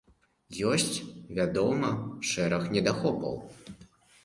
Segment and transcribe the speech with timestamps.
[0.69, 0.97] Ёсць,
[1.41, 1.91] вядома,
[2.31, 3.39] шэраг недахопаў.